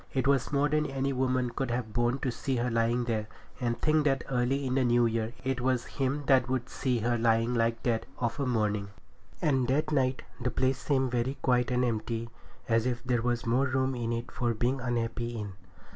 [0.15, 3.27] It was more than any woman could have borne to see her lying there,
[3.59, 7.19] and think that early in the new year it was him that would see her
[7.19, 8.87] lying like that of a morning.
[9.43, 12.31] And that night the place seemed very quiet and empty,
[12.67, 15.53] as if there was more room in it for being unhappy in.